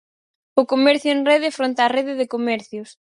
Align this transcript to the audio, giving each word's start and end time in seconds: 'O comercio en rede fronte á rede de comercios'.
'O 0.55 0.61
comercio 0.71 1.09
en 1.15 1.21
rede 1.29 1.55
fronte 1.57 1.79
á 1.85 1.87
rede 1.95 2.13
de 2.19 2.31
comercios'. 2.35 2.91